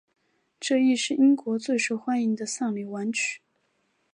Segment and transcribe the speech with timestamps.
[0.59, 3.39] 这亦是英国最受欢迎的丧礼挽曲。